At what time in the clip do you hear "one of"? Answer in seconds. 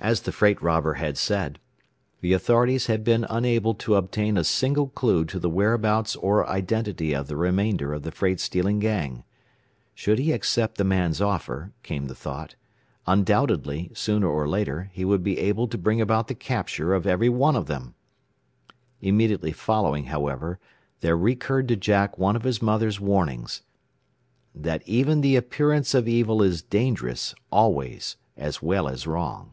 17.28-17.66, 22.18-22.42